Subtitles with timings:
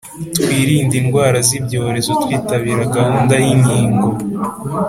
[0.35, 4.07] twirinde indwara z’ibyorezo twitabira gahunda y’inkingo.